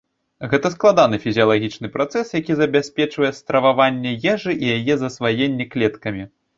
[0.53, 6.23] Гэта складаны фізіялагічны працэс, які забяспечвае страваванне ежы і яе засваенне клеткамі.